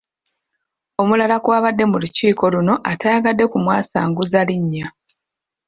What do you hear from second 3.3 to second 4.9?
kumwasanguza linnya.